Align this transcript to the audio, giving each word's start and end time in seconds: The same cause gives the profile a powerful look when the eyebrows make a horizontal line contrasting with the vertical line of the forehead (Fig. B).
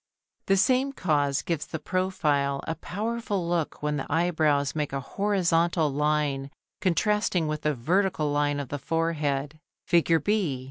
The 0.47 0.57
same 0.57 0.93
cause 0.93 1.43
gives 1.43 1.67
the 1.67 1.77
profile 1.77 2.63
a 2.67 2.73
powerful 2.73 3.47
look 3.47 3.83
when 3.83 3.97
the 3.97 4.11
eyebrows 4.11 4.73
make 4.73 4.93
a 4.93 4.99
horizontal 4.99 5.91
line 5.91 6.49
contrasting 6.79 7.47
with 7.47 7.61
the 7.61 7.75
vertical 7.75 8.31
line 8.31 8.59
of 8.59 8.69
the 8.69 8.79
forehead 8.79 9.59
(Fig. 9.85 10.23
B). 10.23 10.59